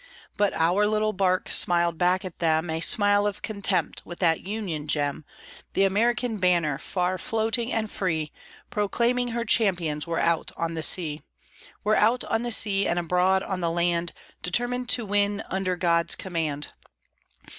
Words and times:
But 0.35 0.53
our 0.53 0.87
little 0.87 1.13
bark 1.13 1.47
smiled 1.49 1.99
back 1.99 2.25
at 2.25 2.39
them 2.39 2.71
A 2.71 2.81
smile 2.81 3.27
of 3.27 3.43
contempt, 3.43 4.01
with 4.03 4.17
that 4.17 4.47
Union 4.47 4.87
gem, 4.87 5.25
The 5.73 5.83
American 5.83 6.39
banner, 6.39 6.79
far 6.79 7.19
floating 7.19 7.71
and 7.71 7.87
free, 7.87 8.31
Proclaiming 8.71 9.27
her 9.27 9.45
champions 9.45 10.07
were 10.07 10.19
out 10.19 10.51
on 10.57 10.73
the 10.73 10.81
sea; 10.81 11.21
Were 11.83 11.97
out 11.97 12.23
on 12.23 12.41
the 12.41 12.51
sea, 12.51 12.87
and 12.87 12.97
abroad 12.97 13.43
on 13.43 13.59
the 13.59 13.69
land, 13.69 14.11
Determined 14.41 14.89
to 14.89 15.05
win 15.05 15.43
under 15.51 15.75
God's 15.75 16.15
command. 16.15 16.69